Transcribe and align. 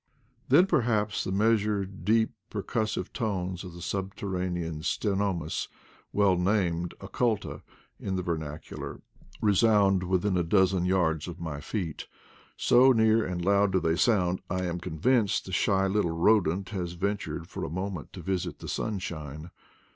Then, 0.49 0.65
perhaps, 0.65 1.23
the 1.23 1.31
measured, 1.31 2.03
deep, 2.03 2.31
percussive 2.49 3.13
tones 3.13 3.63
of 3.63 3.73
the 3.75 3.83
subterranean 3.83 4.81
Ctenomys, 4.81 5.67
well 6.11 6.35
named 6.35 6.95
ocuLUl 7.01 7.61
in 7.99 8.15
the 8.15 8.23
vernacular, 8.23 9.01
resound 9.43 10.01
within 10.01 10.35
a 10.37 10.43
dozen 10.43 10.85
yards 10.85 11.27
of 11.27 11.39
my 11.39 11.59
feet. 11.61 12.07
So 12.57 12.91
near 12.91 13.23
and 13.23 13.45
loud 13.45 13.73
do 13.73 13.79
they 13.79 13.95
sound, 13.95 14.41
I 14.49 14.63
am 14.65 14.79
convinced 14.79 15.45
the 15.45 15.51
shy 15.51 15.85
little 15.85 16.09
rodent 16.19 16.69
has 16.69 16.93
ventured 16.93 17.47
for 17.47 17.63
a 17.63 17.69
moment 17.69 18.11
to 18.13 18.21
visit 18.23 18.57
the 18.57 18.67
sunshine. 18.69 19.51